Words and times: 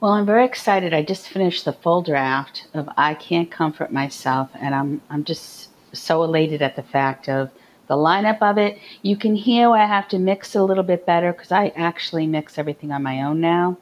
Well, 0.00 0.12
I'm 0.12 0.26
very 0.26 0.44
excited. 0.44 0.92
I 0.92 1.02
just 1.02 1.28
finished 1.28 1.64
the 1.64 1.72
full 1.72 2.02
draft 2.02 2.66
of 2.74 2.88
I 2.98 3.14
Can't 3.14 3.50
Comfort 3.50 3.90
Myself, 3.90 4.50
and 4.54 4.74
I'm, 4.74 5.00
I'm 5.08 5.24
just 5.24 5.70
so 5.94 6.22
elated 6.22 6.60
at 6.60 6.76
the 6.76 6.82
fact 6.82 7.30
of 7.30 7.50
the 7.88 7.94
lineup 7.94 8.42
of 8.42 8.58
it. 8.58 8.78
You 9.00 9.16
can 9.16 9.34
hear 9.34 9.70
I 9.70 9.86
have 9.86 10.06
to 10.08 10.18
mix 10.18 10.54
a 10.54 10.62
little 10.62 10.84
bit 10.84 11.06
better 11.06 11.32
because 11.32 11.50
I 11.50 11.68
actually 11.68 12.26
mix 12.26 12.58
everything 12.58 12.92
on 12.92 13.02
my 13.02 13.22
own 13.22 13.40
now. 13.40 13.78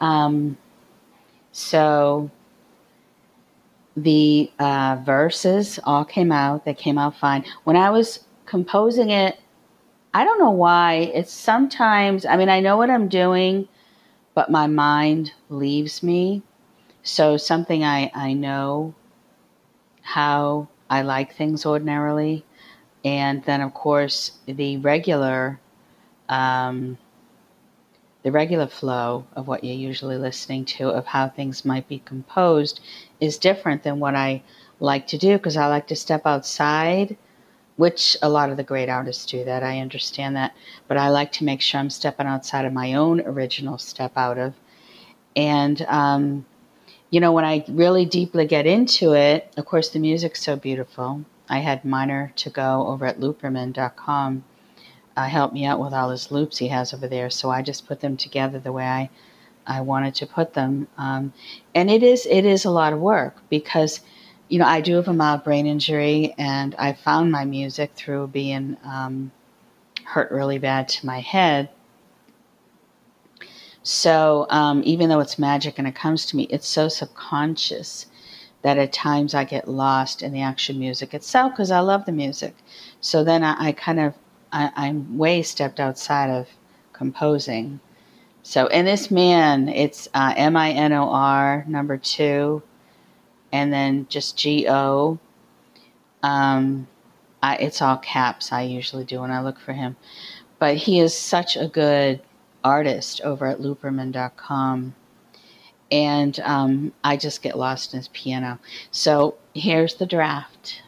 Um, 0.00 0.56
so 1.50 2.30
the 3.96 4.52
uh, 4.60 4.98
verses 5.04 5.80
all 5.82 6.04
came 6.04 6.30
out. 6.30 6.64
They 6.64 6.74
came 6.74 6.98
out 6.98 7.16
fine. 7.16 7.44
When 7.64 7.76
I 7.76 7.90
was 7.90 8.20
composing 8.46 9.10
it, 9.10 9.36
I 10.12 10.24
don't 10.24 10.38
know 10.38 10.50
why. 10.50 11.10
It's 11.12 11.32
sometimes, 11.32 12.24
I 12.24 12.36
mean, 12.36 12.48
I 12.48 12.60
know 12.60 12.76
what 12.76 12.90
I'm 12.90 13.08
doing, 13.08 13.66
but 14.34 14.50
my 14.50 14.66
mind 14.66 15.32
leaves 15.48 16.02
me. 16.02 16.42
So 17.02 17.36
something 17.36 17.84
I, 17.84 18.10
I 18.14 18.32
know 18.32 18.94
how 20.02 20.68
I 20.90 21.02
like 21.02 21.34
things 21.34 21.64
ordinarily. 21.64 22.44
And 23.04 23.44
then, 23.44 23.60
of 23.60 23.74
course, 23.74 24.32
the 24.46 24.78
regular 24.78 25.60
um, 26.28 26.98
the 28.22 28.32
regular 28.32 28.66
flow 28.66 29.26
of 29.36 29.46
what 29.46 29.62
you're 29.62 29.74
usually 29.76 30.16
listening 30.16 30.64
to, 30.64 30.88
of 30.88 31.04
how 31.04 31.28
things 31.28 31.64
might 31.64 31.86
be 31.86 31.98
composed, 31.98 32.80
is 33.20 33.36
different 33.36 33.82
than 33.82 34.00
what 34.00 34.14
I 34.14 34.42
like 34.80 35.06
to 35.08 35.18
do 35.18 35.36
because 35.36 35.58
I 35.58 35.66
like 35.66 35.86
to 35.88 35.96
step 35.96 36.22
outside, 36.24 37.18
which 37.76 38.16
a 38.22 38.28
lot 38.28 38.50
of 38.50 38.56
the 38.56 38.62
great 38.62 38.88
artists 38.88 39.26
do 39.26 39.44
that. 39.44 39.62
I 39.62 39.80
understand 39.80 40.36
that. 40.36 40.54
But 40.88 40.96
I 40.96 41.08
like 41.08 41.32
to 41.32 41.44
make 41.44 41.60
sure 41.60 41.80
I'm 41.80 41.90
stepping 41.90 42.26
outside 42.26 42.64
of 42.64 42.72
my 42.72 42.94
own 42.94 43.20
original 43.20 43.78
step 43.78 44.12
out 44.16 44.38
of. 44.38 44.54
And, 45.36 45.82
um, 45.82 46.46
you 47.10 47.20
know, 47.20 47.32
when 47.32 47.44
I 47.44 47.64
really 47.68 48.04
deeply 48.04 48.46
get 48.46 48.66
into 48.66 49.14
it, 49.14 49.52
of 49.56 49.64
course, 49.64 49.88
the 49.88 49.98
music's 49.98 50.42
so 50.42 50.56
beautiful. 50.56 51.24
I 51.48 51.58
had 51.58 51.82
MINOR2GO 51.82 52.86
over 52.86 53.06
at 53.06 53.20
looperman.com 53.20 54.44
uh, 55.16 55.26
help 55.26 55.52
me 55.52 55.64
out 55.64 55.80
with 55.80 55.92
all 55.92 56.10
his 56.10 56.30
loops 56.30 56.58
he 56.58 56.68
has 56.68 56.92
over 56.92 57.06
there. 57.06 57.30
So 57.30 57.50
I 57.50 57.62
just 57.62 57.86
put 57.86 58.00
them 58.00 58.16
together 58.16 58.58
the 58.58 58.72
way 58.72 58.84
I, 58.84 59.10
I 59.66 59.80
wanted 59.80 60.14
to 60.16 60.26
put 60.26 60.54
them. 60.54 60.88
Um, 60.98 61.32
and 61.74 61.90
it 61.90 62.02
is 62.02 62.26
it 62.26 62.44
is 62.44 62.64
a 62.64 62.70
lot 62.70 62.92
of 62.92 63.00
work 63.00 63.36
because, 63.48 64.00
you 64.48 64.58
know, 64.58 64.66
I 64.66 64.80
do 64.80 64.96
have 64.96 65.08
a 65.08 65.12
mild 65.12 65.44
brain 65.44 65.66
injury, 65.66 66.34
and 66.38 66.74
I 66.76 66.92
found 66.92 67.32
my 67.32 67.44
music 67.44 67.92
through 67.94 68.28
being 68.28 68.76
um, 68.84 69.32
hurt 70.04 70.30
really 70.30 70.58
bad 70.58 70.88
to 70.88 71.06
my 71.06 71.20
head. 71.20 71.70
So 73.82 74.46
um, 74.50 74.82
even 74.84 75.08
though 75.08 75.20
it's 75.20 75.38
magic 75.38 75.78
and 75.78 75.86
it 75.86 75.94
comes 75.94 76.26
to 76.26 76.36
me, 76.36 76.44
it's 76.44 76.66
so 76.66 76.88
subconscious 76.88 78.06
that 78.62 78.78
at 78.78 78.92
times 78.94 79.34
I 79.34 79.44
get 79.44 79.68
lost 79.68 80.22
in 80.22 80.32
the 80.32 80.40
actual 80.40 80.76
music 80.76 81.12
itself 81.12 81.52
because 81.52 81.70
I 81.70 81.80
love 81.80 82.06
the 82.06 82.12
music. 82.12 82.56
So 83.00 83.22
then 83.22 83.42
I, 83.42 83.68
I 83.68 83.72
kind 83.72 84.00
of 84.00 84.14
I, 84.54 84.88
am 84.88 85.18
way 85.18 85.42
stepped 85.42 85.80
outside 85.80 86.30
of 86.30 86.48
composing. 86.92 87.80
So, 88.42 88.66
in 88.68 88.84
this 88.84 89.10
man, 89.10 89.68
it's 89.68 90.08
uh, 90.14 90.32
M 90.36 90.56
I 90.56 90.70
N 90.70 90.92
O 90.92 91.08
R 91.08 91.64
number 91.66 91.96
two, 91.96 92.62
and 93.54 93.72
then 93.72 94.04
just 94.08 94.36
G 94.36 94.66
O. 94.68 95.16
Um, 96.24 96.88
I, 97.40 97.56
it's 97.56 97.80
all 97.80 97.96
caps. 97.98 98.50
I 98.50 98.62
usually 98.62 99.04
do 99.04 99.20
when 99.20 99.30
I 99.30 99.42
look 99.42 99.60
for 99.60 99.72
him, 99.72 99.96
but 100.58 100.76
he 100.76 100.98
is 100.98 101.16
such 101.16 101.56
a 101.56 101.68
good 101.68 102.20
artist 102.64 103.20
over 103.20 103.46
at 103.46 103.60
Looperman.com, 103.60 104.94
and 105.92 106.40
um, 106.40 106.92
I 107.04 107.16
just 107.16 107.42
get 107.42 107.56
lost 107.56 107.94
in 107.94 107.98
his 107.98 108.08
piano. 108.08 108.58
So 108.90 109.36
here's 109.54 109.94
the 109.94 110.06
draft 110.06 110.82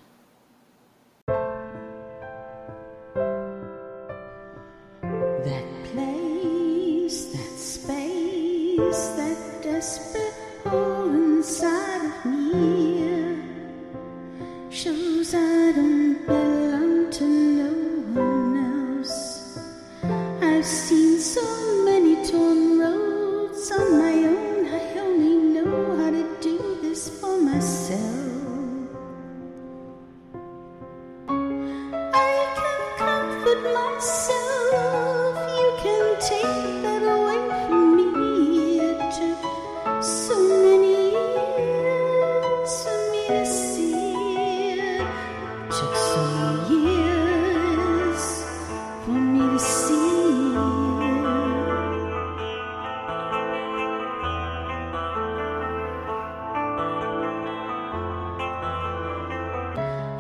inside 11.47 12.05
of 12.07 12.25
me 12.27 13.39
shows 14.69 15.33
I 15.33 15.71
don't 15.77 16.27
belong 16.27 17.09
to 17.13 17.25
no 17.25 18.21
one 18.21 18.99
else. 18.99 19.61
I've 20.43 20.67
seen. 20.67 21.06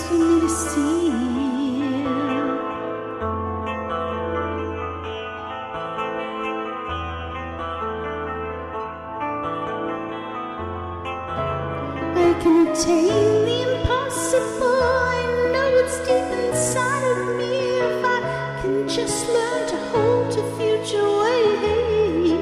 for 0.00 0.14
me 0.14 0.40
to 0.40 0.48
see 0.48 1.10
I 12.14 12.32
can 12.42 12.66
attain 12.68 13.44
the 13.44 13.58
impossible. 13.68 14.82
I 15.14 15.20
know 15.52 15.68
it's 15.82 15.98
deep 15.98 16.30
inside 16.40 17.04
of 17.12 17.18
me. 17.36 17.52
If 17.80 18.04
I 18.04 18.18
can 18.62 18.88
just 18.88 19.28
learn 19.28 19.62
to 19.68 19.76
hold 19.90 20.24
to 20.32 20.42
future 20.56 21.08
waves, 21.22 22.40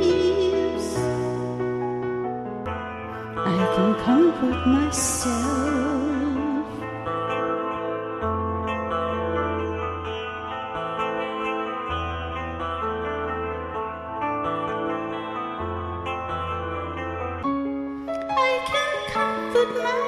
I 3.36 3.58
can 3.74 3.90
comfort 4.04 4.60
myself. 4.68 5.99